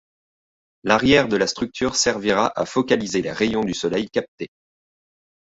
L'arrière 0.83 1.27
de 1.27 1.37
la 1.37 1.45
structure 1.45 1.95
servira 1.95 2.51
à 2.59 2.65
focaliser 2.65 3.21
les 3.21 3.31
rayons 3.31 3.63
du 3.63 3.75
soleil 3.75 4.09
captés. 4.09 4.49